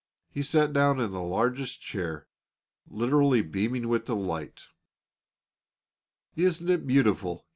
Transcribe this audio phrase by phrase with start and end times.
[0.31, 2.27] He sat down in the largest chair,
[2.89, 4.63] literally beaming with delight.
[6.35, 7.45] "Isn't it beautiful?"